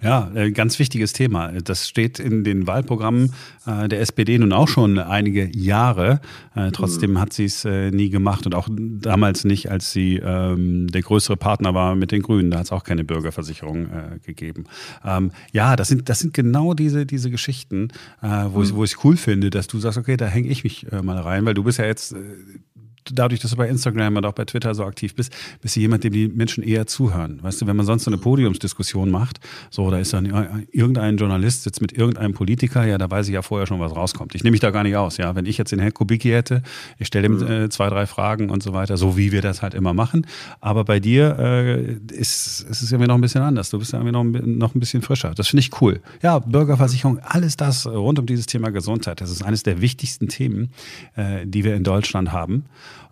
Ja, 0.00 0.30
äh, 0.34 0.52
ganz 0.52 0.78
wichtiges 0.78 1.12
Thema. 1.12 1.50
Das 1.62 1.88
steht 1.88 2.20
in 2.20 2.44
den 2.44 2.68
Wahlprogrammen 2.68 3.34
äh, 3.66 3.88
der 3.88 4.00
SPD 4.00 4.38
nun 4.38 4.52
auch 4.52 4.68
schon 4.68 4.98
einige 4.98 5.50
Jahre. 5.56 6.20
Äh, 6.54 6.70
trotzdem 6.70 7.12
mhm. 7.12 7.20
hat 7.20 7.32
sie 7.32 7.46
es 7.46 7.64
nie 7.64 8.08
gemacht 8.10 8.46
und 8.46 8.54
auch 8.54 8.68
damals 8.70 9.44
nicht, 9.44 9.70
als 9.70 9.92
sie 9.92 10.16
ähm, 10.16 10.86
der 10.88 11.02
größere 11.02 11.36
Partner 11.36 11.74
war 11.74 11.96
mit 11.96 12.12
den 12.12 12.22
Grünen. 12.22 12.50
Da 12.50 12.58
hat 12.58 12.66
es 12.66 12.72
auch 12.72 12.84
keine 12.84 13.04
Bürgerversicherung 13.04 13.88
gegeben. 14.24 14.64
Ähm, 15.04 15.32
ja, 15.52 15.76
das 15.76 15.88
sind, 15.88 16.08
das 16.08 16.20
sind 16.20 16.34
genau 16.34 16.74
diese, 16.74 17.06
diese 17.06 17.30
Geschichten, 17.30 17.88
wo, 18.20 18.58
mhm. 18.58 18.64
ich, 18.64 18.74
wo 18.74 18.84
ich 18.84 19.04
cool 19.04 19.16
finde, 19.16 19.50
dass 19.50 19.66
du 19.66 19.78
sagst, 19.78 19.98
okay, 19.98 20.16
da 20.16 20.26
hänge 20.26 20.48
ich 20.48 20.64
mich 20.64 20.86
mal 21.02 21.18
rein, 21.18 21.44
weil 21.44 21.54
du 21.54 21.64
bist 21.64 21.78
ja 21.78 21.86
jetzt 21.86 22.14
dadurch, 23.12 23.40
dass 23.40 23.50
du 23.50 23.56
bei 23.56 23.68
Instagram 23.68 24.16
und 24.16 24.26
auch 24.26 24.32
bei 24.32 24.44
Twitter 24.44 24.74
so 24.74 24.84
aktiv 24.84 25.14
bist, 25.14 25.32
bist 25.60 25.76
du 25.76 25.80
jemand, 25.80 26.04
dem 26.04 26.12
die 26.12 26.28
Menschen 26.28 26.62
eher 26.62 26.86
zuhören. 26.86 27.38
Weißt 27.42 27.60
du, 27.60 27.66
wenn 27.66 27.76
man 27.76 27.86
sonst 27.86 28.04
so 28.04 28.10
eine 28.10 28.18
Podiumsdiskussion 28.18 29.10
macht, 29.10 29.40
so, 29.70 29.90
da 29.90 29.98
ist 29.98 30.12
dann 30.12 30.26
irgendein 30.72 31.16
Journalist 31.16 31.62
sitzt 31.64 31.80
mit 31.80 31.92
irgendeinem 31.92 32.34
Politiker, 32.34 32.84
ja, 32.86 32.98
da 32.98 33.10
weiß 33.10 33.28
ich 33.28 33.34
ja 33.34 33.42
vorher 33.42 33.66
schon, 33.66 33.80
was 33.80 33.94
rauskommt. 33.94 34.34
Ich 34.34 34.44
nehme 34.44 34.52
mich 34.52 34.60
da 34.60 34.70
gar 34.70 34.82
nicht 34.82 34.96
aus, 34.96 35.16
ja. 35.16 35.34
Wenn 35.34 35.46
ich 35.46 35.58
jetzt 35.58 35.72
den 35.72 35.78
Herrn 35.78 35.94
Kubicki 35.94 36.30
hätte, 36.30 36.62
ich 36.98 37.06
stelle 37.06 37.26
ihm 37.26 37.42
äh, 37.42 37.68
zwei, 37.68 37.88
drei 37.88 38.06
Fragen 38.06 38.50
und 38.50 38.62
so 38.62 38.72
weiter, 38.72 38.96
so 38.96 39.16
wie 39.16 39.32
wir 39.32 39.42
das 39.42 39.62
halt 39.62 39.74
immer 39.74 39.94
machen. 39.94 40.26
Aber 40.60 40.84
bei 40.84 41.00
dir 41.00 41.38
äh, 41.38 41.92
ist, 42.12 42.60
ist 42.68 42.82
es 42.82 42.92
irgendwie 42.92 43.08
noch 43.08 43.14
ein 43.14 43.20
bisschen 43.20 43.42
anders. 43.42 43.70
Du 43.70 43.78
bist 43.78 43.92
ja 43.92 44.00
irgendwie 44.00 44.12
noch, 44.12 44.46
noch 44.46 44.74
ein 44.74 44.80
bisschen 44.80 45.02
frischer. 45.02 45.32
Das 45.34 45.48
finde 45.48 45.60
ich 45.60 45.80
cool. 45.80 46.00
Ja, 46.22 46.38
Bürgerversicherung, 46.38 47.18
alles 47.20 47.56
das 47.56 47.86
rund 47.86 48.18
um 48.18 48.26
dieses 48.26 48.46
Thema 48.46 48.70
Gesundheit. 48.70 49.20
Das 49.20 49.30
ist 49.30 49.44
eines 49.44 49.62
der 49.62 49.80
wichtigsten 49.80 50.28
Themen, 50.28 50.70
äh, 51.16 51.46
die 51.46 51.64
wir 51.64 51.74
in 51.74 51.84
Deutschland 51.84 52.32
haben. 52.32 52.64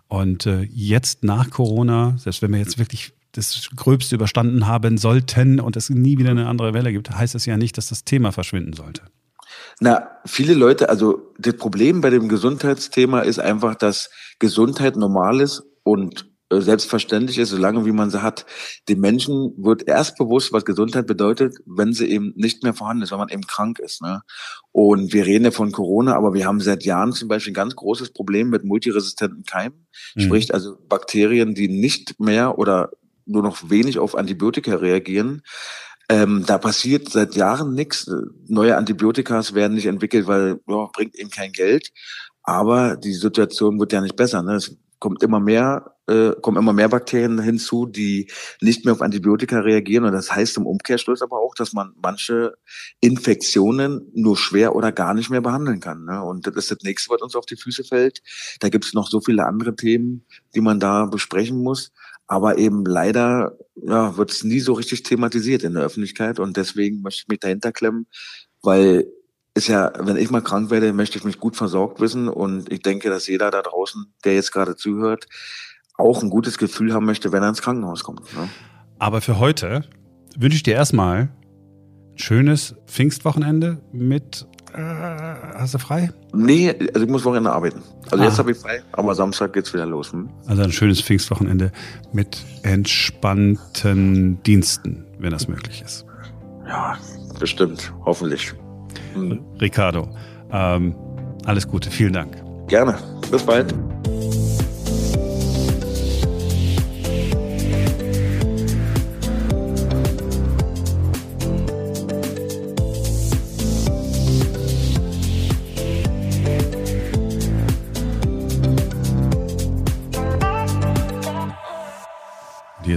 Und 0.07 0.45
äh, 0.45 0.61
jetzt 0.71 1.23
nach 1.23 1.49
Corona, 1.49 2.15
selbst 2.17 2.41
wenn 2.41 2.51
wir 2.51 2.59
jetzt 2.59 2.77
wirklich 2.77 3.13
das 3.33 3.69
Gröbste 3.75 4.15
überstanden 4.15 4.67
haben 4.67 4.97
sollten 4.97 5.59
und 5.59 5.75
es 5.75 5.89
nie 5.89 6.17
wieder 6.17 6.31
eine 6.31 6.47
andere 6.47 6.73
Welle 6.73 6.91
gibt, 6.91 7.11
heißt 7.11 7.35
es 7.35 7.45
ja 7.45 7.57
nicht, 7.57 7.77
dass 7.77 7.89
das 7.89 8.03
Thema 8.03 8.31
verschwinden 8.31 8.73
sollte. 8.73 9.03
Na, 9.79 10.09
viele 10.25 10.53
Leute, 10.53 10.89
also 10.89 11.33
das 11.37 11.55
Problem 11.55 12.01
bei 12.01 12.09
dem 12.09 12.29
Gesundheitsthema 12.29 13.21
ist 13.21 13.39
einfach, 13.39 13.75
dass 13.75 14.09
Gesundheit 14.39 14.95
normal 14.95 15.41
ist 15.41 15.63
und 15.83 16.29
selbstverständlich 16.49 17.37
ist, 17.37 17.49
solange 17.49 17.85
wie 17.85 17.91
man 17.91 18.09
sie 18.09 18.21
hat. 18.21 18.45
Den 18.87 18.99
Menschen 18.99 19.53
wird 19.57 19.87
erst 19.87 20.17
bewusst, 20.17 20.53
was 20.53 20.65
Gesundheit 20.65 21.05
bedeutet, 21.05 21.55
wenn 21.65 21.93
sie 21.93 22.09
eben 22.09 22.33
nicht 22.35 22.63
mehr 22.63 22.73
vorhanden 22.73 23.03
ist, 23.03 23.11
wenn 23.11 23.17
man 23.17 23.29
eben 23.29 23.45
krank 23.45 23.79
ist. 23.79 24.01
Ne? 24.01 24.21
Und 24.71 25.13
wir 25.13 25.25
reden 25.25 25.45
ja 25.45 25.51
von 25.51 25.71
Corona, 25.71 26.15
aber 26.15 26.33
wir 26.33 26.45
haben 26.45 26.61
seit 26.61 26.85
Jahren 26.85 27.11
zum 27.11 27.27
Beispiel 27.27 27.51
ein 27.51 27.55
ganz 27.55 27.75
großes 27.75 28.11
Problem 28.11 28.49
mit 28.49 28.63
multiresistenten 28.63 29.43
Keimen, 29.43 29.87
mhm. 30.15 30.21
sprich 30.21 30.53
also 30.53 30.77
Bakterien, 30.87 31.53
die 31.53 31.67
nicht 31.67 32.19
mehr 32.19 32.57
oder 32.57 32.91
nur 33.25 33.43
noch 33.43 33.69
wenig 33.69 33.99
auf 33.99 34.15
Antibiotika 34.15 34.75
reagieren. 34.75 35.41
Ähm, 36.09 36.45
da 36.47 36.57
passiert 36.57 37.09
seit 37.09 37.35
Jahren 37.35 37.73
nichts. 37.73 38.09
Neue 38.47 38.77
Antibiotikas 38.77 39.53
werden 39.53 39.73
nicht 39.73 39.87
entwickelt, 39.87 40.25
weil 40.27 40.61
ja, 40.65 40.89
bringt 40.93 41.17
eben 41.17 41.29
kein 41.29 41.51
Geld. 41.51 41.91
Aber 42.43 42.95
die 42.95 43.13
Situation 43.13 43.77
wird 43.77 43.91
ja 43.91 43.99
nicht 43.99 44.15
besser. 44.15 44.41
Ne? 44.41 44.55
Es 44.55 44.77
kommt 44.99 45.23
immer 45.23 45.39
mehr, 45.39 45.95
äh, 46.07 46.31
kommen 46.41 46.57
immer 46.57 46.73
mehr 46.73 46.89
Bakterien 46.89 47.39
hinzu, 47.39 47.85
die 47.85 48.31
nicht 48.61 48.85
mehr 48.85 48.93
auf 48.93 49.01
Antibiotika 49.01 49.59
reagieren. 49.59 50.05
Und 50.05 50.13
das 50.13 50.33
heißt 50.33 50.57
im 50.57 50.65
Umkehrschluss 50.65 51.21
aber 51.21 51.39
auch, 51.39 51.53
dass 51.55 51.73
man 51.73 51.93
manche 52.01 52.55
Infektionen 52.99 54.09
nur 54.13 54.37
schwer 54.37 54.75
oder 54.75 54.91
gar 54.91 55.13
nicht 55.13 55.29
mehr 55.29 55.41
behandeln 55.41 55.79
kann. 55.79 56.05
Ne? 56.05 56.23
Und 56.23 56.47
das 56.47 56.55
ist 56.55 56.71
das 56.71 56.79
nächste, 56.83 57.13
was 57.13 57.21
uns 57.21 57.35
auf 57.35 57.45
die 57.45 57.57
Füße 57.57 57.83
fällt. 57.83 58.21
Da 58.59 58.69
gibt 58.69 58.85
es 58.85 58.93
noch 58.93 59.09
so 59.09 59.21
viele 59.21 59.45
andere 59.45 59.75
Themen, 59.75 60.25
die 60.55 60.61
man 60.61 60.79
da 60.79 61.05
besprechen 61.05 61.61
muss. 61.61 61.91
Aber 62.25 62.57
eben 62.57 62.83
leider 62.85 63.57
ja, 63.75 64.17
wird 64.17 64.31
es 64.31 64.43
nie 64.43 64.59
so 64.59 64.73
richtig 64.73 65.03
thematisiert 65.03 65.63
in 65.63 65.73
der 65.73 65.83
Öffentlichkeit. 65.83 66.39
Und 66.39 66.57
deswegen 66.57 67.01
möchte 67.01 67.21
ich 67.21 67.27
mich 67.27 67.39
dahinter 67.39 67.71
klemmen, 67.71 68.07
weil 68.61 69.07
ist 69.57 69.67
ja, 69.67 69.91
wenn 69.99 70.15
ich 70.17 70.29
mal 70.29 70.41
krank 70.41 70.69
werde, 70.69 70.93
möchte 70.93 71.17
ich 71.17 71.23
mich 71.23 71.39
gut 71.39 71.55
versorgt 71.55 71.99
wissen. 71.99 72.29
Und 72.29 72.71
ich 72.71 72.81
denke, 72.81 73.09
dass 73.09 73.27
jeder 73.27 73.49
da 73.51 73.61
draußen, 73.61 74.13
der 74.23 74.35
jetzt 74.35 74.51
gerade 74.51 74.75
zuhört, 74.75 75.27
auch 75.97 76.21
ein 76.21 76.29
gutes 76.29 76.59
Gefühl 76.59 76.93
haben 76.93 77.05
möchte, 77.05 77.31
wenn 77.31 77.41
er 77.41 77.49
ins 77.49 77.61
Krankenhaus 77.61 78.03
kommt. 78.03 78.21
Ne? 78.35 78.47
Aber 78.99 79.19
für 79.19 79.39
heute 79.39 79.83
wünsche 80.37 80.55
ich 80.55 80.63
dir 80.63 80.75
erstmal 80.75 81.21
ein 81.21 81.31
schönes 82.17 82.75
Pfingstwochenende 82.85 83.81
mit. 83.91 84.45
Äh, 84.73 84.79
hast 85.55 85.73
du 85.73 85.79
frei? 85.79 86.11
Nee, 86.33 86.75
also 86.93 87.05
ich 87.05 87.09
muss 87.09 87.25
Wochenende 87.25 87.51
arbeiten. 87.51 87.81
Also 88.11 88.23
ah. 88.23 88.27
jetzt 88.27 88.37
habe 88.37 88.51
ich 88.51 88.57
frei, 88.57 88.83
aber 88.91 89.15
Samstag 89.15 89.53
geht's 89.53 89.73
wieder 89.73 89.87
los. 89.87 90.13
Hm? 90.13 90.29
Also 90.45 90.61
ein 90.61 90.71
schönes 90.71 91.01
Pfingstwochenende 91.01 91.71
mit 92.13 92.37
entspannten 92.61 94.41
Diensten, 94.43 95.03
wenn 95.17 95.31
das 95.31 95.47
möglich 95.47 95.81
ist. 95.83 96.05
Ja, 96.67 96.95
bestimmt, 97.39 97.91
hoffentlich. 98.05 98.53
Mhm. 99.15 99.41
Ricardo. 99.59 100.07
Ähm, 100.51 100.95
alles 101.45 101.67
Gute, 101.67 101.89
vielen 101.89 102.13
Dank. 102.13 102.37
Gerne. 102.67 102.95
Bis 103.31 103.43
bald. 103.43 103.73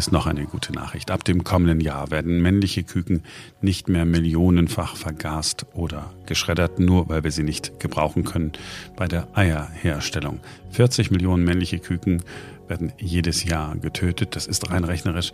Ist 0.01 0.13
noch 0.13 0.27
eine 0.27 0.47
gute 0.47 0.73
Nachricht. 0.73 1.11
Ab 1.11 1.25
dem 1.25 1.45
kommenden 1.45 1.79
Jahr 1.79 2.11
werden 2.11 2.41
männliche 2.41 2.85
Küken 2.85 3.23
nicht 3.61 3.91
mehr 3.91 4.07
millionenfach 4.07 4.97
vergast 4.97 5.67
oder 5.75 6.15
geschreddert, 6.25 6.81
nur 6.81 7.11
weil 7.11 7.23
wir 7.23 7.31
sie 7.31 7.43
nicht 7.43 7.79
gebrauchen 7.81 8.25
können 8.25 8.53
bei 8.97 9.07
der 9.09 9.29
Eierherstellung. 9.37 10.41
40 10.71 11.11
Millionen 11.11 11.45
männliche 11.45 11.81
Küken 11.81 12.23
werden 12.67 12.93
jedes 12.99 13.45
Jahr 13.45 13.77
getötet. 13.77 14.37
Das 14.37 14.47
ist 14.47 14.71
rein 14.71 14.85
rechnerisch 14.85 15.33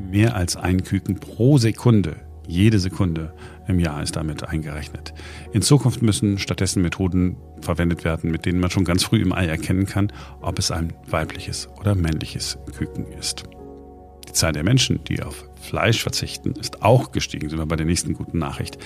mehr 0.00 0.34
als 0.34 0.56
ein 0.56 0.82
Küken 0.82 1.20
pro 1.20 1.58
Sekunde. 1.58 2.16
Jede 2.48 2.80
Sekunde 2.80 3.32
im 3.68 3.78
Jahr 3.78 4.02
ist 4.02 4.16
damit 4.16 4.42
eingerechnet. 4.42 5.14
In 5.52 5.62
Zukunft 5.62 6.02
müssen 6.02 6.38
stattdessen 6.38 6.82
Methoden 6.82 7.36
verwendet 7.60 8.02
werden, 8.02 8.32
mit 8.32 8.44
denen 8.44 8.58
man 8.58 8.70
schon 8.70 8.84
ganz 8.84 9.04
früh 9.04 9.22
im 9.22 9.32
Ei 9.32 9.46
erkennen 9.46 9.86
kann, 9.86 10.12
ob 10.40 10.58
es 10.58 10.72
ein 10.72 10.92
weibliches 11.08 11.68
oder 11.78 11.94
männliches 11.94 12.58
Küken 12.76 13.06
ist. 13.12 13.44
Die 14.30 14.34
Zahl 14.34 14.52
der 14.52 14.62
Menschen, 14.62 15.02
die 15.02 15.24
auf 15.24 15.44
Fleisch 15.60 16.00
verzichten, 16.02 16.52
ist 16.52 16.82
auch 16.82 17.10
gestiegen. 17.10 17.50
Sind 17.50 17.58
wir 17.58 17.66
bei 17.66 17.74
der 17.74 17.84
nächsten 17.84 18.14
guten 18.14 18.38
Nachricht. 18.38 18.78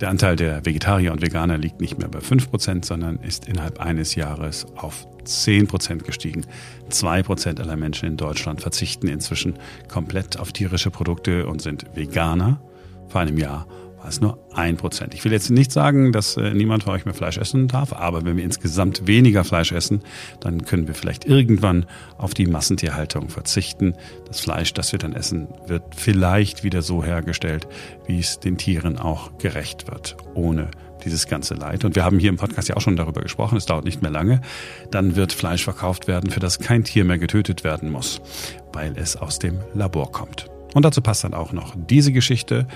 Der 0.00 0.10
Anteil 0.10 0.36
der 0.36 0.64
Vegetarier 0.64 1.10
und 1.10 1.22
Veganer 1.22 1.58
liegt 1.58 1.80
nicht 1.80 1.98
mehr 1.98 2.06
bei 2.06 2.20
5%, 2.20 2.84
sondern 2.84 3.16
ist 3.16 3.48
innerhalb 3.48 3.80
eines 3.80 4.14
Jahres 4.14 4.64
auf 4.76 5.08
10% 5.24 6.04
gestiegen. 6.04 6.46
2% 6.88 7.60
aller 7.60 7.76
Menschen 7.76 8.10
in 8.10 8.16
Deutschland 8.16 8.60
verzichten 8.60 9.08
inzwischen 9.08 9.54
komplett 9.88 10.38
auf 10.38 10.52
tierische 10.52 10.92
Produkte 10.92 11.46
und 11.48 11.60
sind 11.60 11.84
Veganer. 11.96 12.62
Vor 13.08 13.22
einem 13.22 13.38
Jahr 13.38 13.66
war 14.02 14.10
nur 14.20 14.38
ein 14.52 14.76
Prozent. 14.76 15.14
Ich 15.14 15.24
will 15.24 15.32
jetzt 15.32 15.50
nicht 15.50 15.72
sagen, 15.72 16.12
dass 16.12 16.36
äh, 16.36 16.52
niemand 16.54 16.84
von 16.84 16.94
euch 16.94 17.04
mehr 17.04 17.14
Fleisch 17.14 17.38
essen 17.38 17.68
darf, 17.68 17.92
aber 17.92 18.24
wenn 18.24 18.36
wir 18.36 18.44
insgesamt 18.44 19.06
weniger 19.06 19.44
Fleisch 19.44 19.72
essen, 19.72 20.02
dann 20.40 20.64
können 20.64 20.86
wir 20.86 20.94
vielleicht 20.94 21.24
irgendwann 21.24 21.86
auf 22.18 22.34
die 22.34 22.46
Massentierhaltung 22.46 23.28
verzichten. 23.28 23.94
Das 24.26 24.40
Fleisch, 24.40 24.74
das 24.74 24.92
wir 24.92 24.98
dann 24.98 25.12
essen, 25.12 25.48
wird 25.66 25.82
vielleicht 25.96 26.64
wieder 26.64 26.82
so 26.82 27.04
hergestellt, 27.04 27.68
wie 28.06 28.18
es 28.18 28.40
den 28.40 28.58
Tieren 28.58 28.98
auch 28.98 29.38
gerecht 29.38 29.90
wird, 29.90 30.16
ohne 30.34 30.70
dieses 31.04 31.26
ganze 31.26 31.54
Leid. 31.54 31.84
Und 31.84 31.96
wir 31.96 32.04
haben 32.04 32.18
hier 32.18 32.30
im 32.30 32.36
Podcast 32.36 32.68
ja 32.68 32.76
auch 32.76 32.80
schon 32.80 32.96
darüber 32.96 33.22
gesprochen, 33.22 33.56
es 33.56 33.66
dauert 33.66 33.84
nicht 33.84 34.02
mehr 34.02 34.10
lange. 34.10 34.40
Dann 34.90 35.16
wird 35.16 35.32
Fleisch 35.32 35.64
verkauft 35.64 36.06
werden, 36.06 36.30
für 36.30 36.40
das 36.40 36.58
kein 36.58 36.84
Tier 36.84 37.04
mehr 37.04 37.18
getötet 37.18 37.64
werden 37.64 37.90
muss, 37.90 38.20
weil 38.72 38.96
es 38.96 39.16
aus 39.16 39.38
dem 39.38 39.58
Labor 39.74 40.12
kommt. 40.12 40.48
Und 40.74 40.84
dazu 40.84 41.02
passt 41.02 41.24
dann 41.24 41.34
auch 41.34 41.52
noch 41.52 41.74
diese 41.76 42.12
Geschichte 42.12 42.66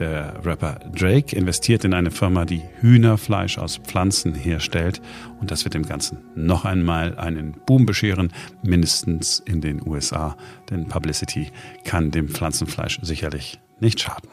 der 0.00 0.44
Rapper 0.44 0.80
Drake 0.92 1.36
investiert 1.36 1.84
in 1.84 1.94
eine 1.94 2.10
Firma, 2.10 2.44
die 2.44 2.62
Hühnerfleisch 2.80 3.58
aus 3.58 3.76
Pflanzen 3.76 4.34
herstellt. 4.34 5.00
Und 5.40 5.50
das 5.50 5.64
wird 5.64 5.74
dem 5.74 5.86
Ganzen 5.86 6.18
noch 6.34 6.64
einmal 6.64 7.16
einen 7.18 7.52
Boom 7.66 7.86
bescheren, 7.86 8.32
mindestens 8.62 9.40
in 9.44 9.60
den 9.60 9.86
USA. 9.86 10.36
Denn 10.70 10.88
Publicity 10.88 11.52
kann 11.84 12.10
dem 12.10 12.28
Pflanzenfleisch 12.28 12.98
sicherlich 13.02 13.60
nicht 13.78 14.00
schaden. 14.00 14.30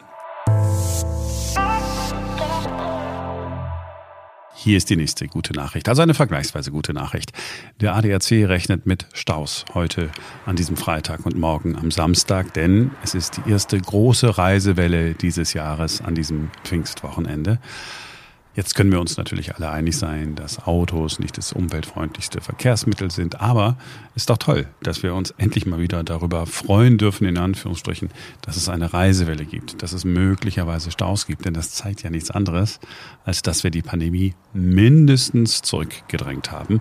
Hier 4.60 4.76
ist 4.76 4.90
die 4.90 4.96
nächste 4.96 5.28
gute 5.28 5.52
Nachricht, 5.52 5.88
also 5.88 6.02
eine 6.02 6.14
vergleichsweise 6.14 6.72
gute 6.72 6.92
Nachricht. 6.92 7.30
Der 7.80 7.94
ADAC 7.94 8.32
rechnet 8.48 8.86
mit 8.86 9.06
Staus 9.12 9.64
heute 9.72 10.10
an 10.46 10.56
diesem 10.56 10.76
Freitag 10.76 11.24
und 11.24 11.38
morgen 11.38 11.76
am 11.76 11.92
Samstag, 11.92 12.54
denn 12.54 12.90
es 13.04 13.14
ist 13.14 13.36
die 13.36 13.52
erste 13.52 13.80
große 13.80 14.36
Reisewelle 14.36 15.14
dieses 15.14 15.52
Jahres 15.52 16.00
an 16.00 16.16
diesem 16.16 16.50
Pfingstwochenende. 16.64 17.60
Jetzt 18.58 18.74
können 18.74 18.90
wir 18.90 18.98
uns 18.98 19.16
natürlich 19.16 19.54
alle 19.54 19.70
einig 19.70 19.96
sein, 19.96 20.34
dass 20.34 20.66
Autos 20.66 21.20
nicht 21.20 21.38
das 21.38 21.52
umweltfreundlichste 21.52 22.40
Verkehrsmittel 22.40 23.08
sind, 23.08 23.40
aber 23.40 23.76
ist 24.16 24.30
doch 24.30 24.36
toll, 24.36 24.66
dass 24.82 25.04
wir 25.04 25.14
uns 25.14 25.30
endlich 25.38 25.64
mal 25.64 25.78
wieder 25.78 26.02
darüber 26.02 26.44
freuen 26.44 26.98
dürfen, 26.98 27.24
in 27.28 27.38
Anführungsstrichen, 27.38 28.08
dass 28.40 28.56
es 28.56 28.68
eine 28.68 28.92
Reisewelle 28.92 29.44
gibt, 29.44 29.80
dass 29.80 29.92
es 29.92 30.04
möglicherweise 30.04 30.90
Staus 30.90 31.28
gibt, 31.28 31.44
denn 31.44 31.54
das 31.54 31.70
zeigt 31.70 32.02
ja 32.02 32.10
nichts 32.10 32.32
anderes, 32.32 32.80
als 33.24 33.42
dass 33.42 33.62
wir 33.62 33.70
die 33.70 33.80
Pandemie 33.80 34.34
mindestens 34.52 35.62
zurückgedrängt 35.62 36.50
haben. 36.50 36.80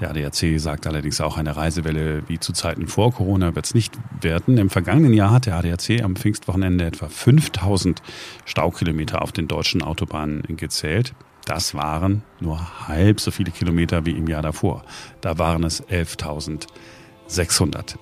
Der 0.00 0.10
ADAC 0.10 0.58
sagt 0.58 0.88
allerdings 0.88 1.20
auch, 1.20 1.36
eine 1.36 1.54
Reisewelle 1.54 2.24
wie 2.26 2.40
zu 2.40 2.52
Zeiten 2.52 2.88
vor 2.88 3.12
Corona 3.12 3.54
wird 3.54 3.66
es 3.66 3.74
nicht 3.74 3.96
werden. 4.20 4.58
Im 4.58 4.70
vergangenen 4.70 5.14
Jahr 5.14 5.30
hat 5.30 5.46
der 5.46 5.54
ADAC 5.54 6.02
am 6.02 6.16
Pfingstwochenende 6.16 6.84
etwa 6.84 7.06
5000 7.06 8.02
Staukilometer 8.44 9.22
auf 9.22 9.30
den 9.30 9.46
deutschen 9.46 9.82
Autobahnen 9.82 10.42
gezählt. 10.56 11.11
Das 11.44 11.74
waren 11.74 12.22
nur 12.40 12.88
halb 12.88 13.20
so 13.20 13.30
viele 13.30 13.50
Kilometer 13.50 14.06
wie 14.06 14.12
im 14.12 14.28
Jahr 14.28 14.42
davor. 14.42 14.84
Da 15.20 15.38
waren 15.38 15.64
es 15.64 15.82
11.600. 15.88 17.96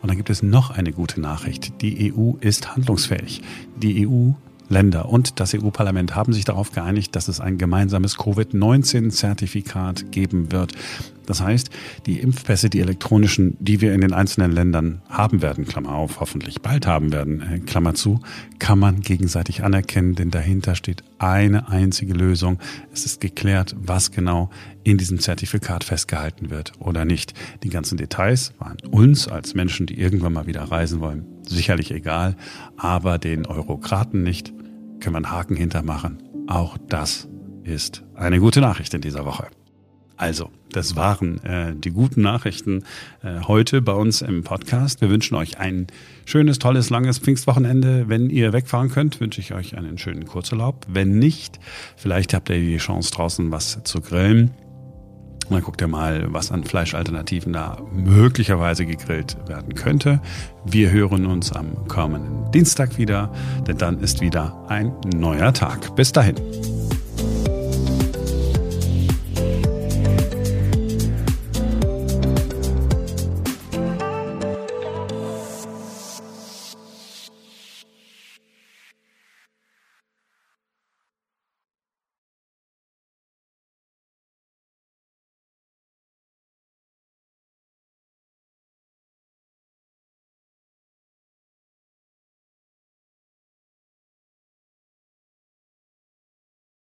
Und 0.00 0.08
dann 0.08 0.16
gibt 0.16 0.30
es 0.30 0.42
noch 0.42 0.70
eine 0.70 0.92
gute 0.92 1.20
Nachricht. 1.20 1.82
Die 1.82 2.12
EU 2.12 2.34
ist 2.40 2.74
handlungsfähig. 2.74 3.42
Die 3.76 4.06
EU 4.06 4.32
Länder 4.68 5.08
und 5.08 5.40
das 5.40 5.54
EU-Parlament 5.54 6.14
haben 6.14 6.32
sich 6.32 6.44
darauf 6.44 6.72
geeinigt, 6.72 7.14
dass 7.16 7.28
es 7.28 7.40
ein 7.40 7.58
gemeinsames 7.58 8.16
Covid-19-Zertifikat 8.18 10.10
geben 10.12 10.52
wird. 10.52 10.72
Das 11.26 11.40
heißt, 11.40 11.70
die 12.06 12.20
Impfpässe, 12.20 12.70
die 12.70 12.80
elektronischen, 12.80 13.56
die 13.58 13.80
wir 13.80 13.92
in 13.92 14.00
den 14.00 14.12
einzelnen 14.12 14.52
Ländern 14.52 15.02
haben 15.08 15.42
werden, 15.42 15.66
Klammer 15.66 15.92
auf, 15.92 16.20
hoffentlich 16.20 16.62
bald 16.62 16.86
haben 16.86 17.12
werden, 17.12 17.42
äh, 17.42 17.58
Klammer 17.58 17.94
zu, 17.94 18.20
kann 18.58 18.78
man 18.78 19.00
gegenseitig 19.00 19.64
anerkennen, 19.64 20.14
denn 20.14 20.30
dahinter 20.30 20.76
steht 20.76 21.02
eine 21.18 21.68
einzige 21.68 22.14
Lösung. 22.14 22.58
Es 22.92 23.04
ist 23.04 23.20
geklärt, 23.20 23.74
was 23.78 24.12
genau 24.12 24.50
in 24.84 24.98
diesem 24.98 25.18
Zertifikat 25.18 25.82
festgehalten 25.82 26.50
wird 26.50 26.72
oder 26.78 27.04
nicht. 27.04 27.34
Die 27.64 27.70
ganzen 27.70 27.98
Details 27.98 28.52
waren 28.58 28.76
uns 28.90 29.26
als 29.26 29.54
Menschen, 29.54 29.86
die 29.86 29.98
irgendwann 29.98 30.32
mal 30.32 30.46
wieder 30.46 30.62
reisen 30.62 31.00
wollen, 31.00 31.24
sicherlich 31.48 31.90
egal, 31.90 32.36
aber 32.76 33.18
den 33.18 33.46
Eurokraten 33.46 34.22
nicht. 34.22 34.52
Wir 35.00 35.14
einen 35.14 35.30
Haken 35.30 35.56
hintermachen. 35.56 36.22
Auch 36.46 36.76
das 36.88 37.28
ist 37.64 38.02
eine 38.14 38.40
gute 38.40 38.60
Nachricht 38.60 38.94
in 38.94 39.00
dieser 39.00 39.24
Woche. 39.24 39.48
Also, 40.16 40.50
das 40.72 40.96
waren 40.96 41.42
äh, 41.44 41.74
die 41.76 41.90
guten 41.90 42.22
Nachrichten 42.22 42.84
äh, 43.22 43.40
heute 43.46 43.82
bei 43.82 43.92
uns 43.92 44.22
im 44.22 44.44
Podcast. 44.44 45.00
Wir 45.02 45.10
wünschen 45.10 45.34
euch 45.34 45.58
ein 45.58 45.88
schönes, 46.24 46.58
tolles, 46.58 46.88
langes 46.88 47.18
Pfingstwochenende. 47.18 48.08
Wenn 48.08 48.30
ihr 48.30 48.52
wegfahren 48.52 48.90
könnt, 48.90 49.20
wünsche 49.20 49.40
ich 49.40 49.52
euch 49.52 49.76
einen 49.76 49.98
schönen 49.98 50.26
Kurzurlaub. 50.26 50.86
Wenn 50.88 51.18
nicht, 51.18 51.60
vielleicht 51.96 52.32
habt 52.32 52.48
ihr 52.48 52.58
die 52.58 52.78
Chance 52.78 53.12
draußen 53.12 53.50
was 53.52 53.82
zu 53.84 54.00
grillen. 54.00 54.52
Dann 55.48 55.62
guckt 55.62 55.80
ihr 55.80 55.88
mal, 55.88 56.26
was 56.28 56.50
an 56.50 56.64
Fleischalternativen 56.64 57.52
da 57.52 57.78
möglicherweise 57.92 58.84
gegrillt 58.84 59.36
werden 59.46 59.74
könnte. 59.74 60.20
Wir 60.64 60.90
hören 60.90 61.26
uns 61.26 61.52
am 61.52 61.86
kommenden 61.88 62.50
Dienstag 62.50 62.98
wieder, 62.98 63.32
denn 63.66 63.78
dann 63.78 64.00
ist 64.00 64.20
wieder 64.20 64.56
ein 64.68 64.92
neuer 65.14 65.52
Tag. 65.52 65.94
Bis 65.94 66.12
dahin. 66.12 66.36